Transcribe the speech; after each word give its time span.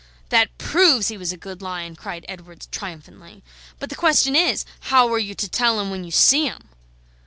"That 0.29 0.57
PROVES 0.57 1.09
he 1.09 1.15
was 1.19 1.31
a 1.31 1.37
good 1.37 1.61
lion," 1.61 1.95
cried 1.95 2.25
Edwards 2.27 2.67
triumphantly. 2.71 3.43
"But 3.77 3.91
the 3.91 3.95
question 3.95 4.35
is, 4.35 4.65
how 4.89 5.07
are 5.13 5.19
you 5.19 5.35
to 5.35 5.47
tell 5.47 5.79
'em 5.79 5.91
when 5.91 6.03
you 6.03 6.09
see 6.09 6.47
'em?" 6.49 6.69